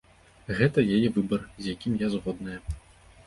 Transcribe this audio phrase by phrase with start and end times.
[0.59, 2.57] Гэта яе выбар, з якім я згодная.